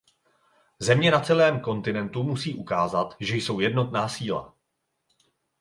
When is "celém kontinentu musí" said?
1.19-2.55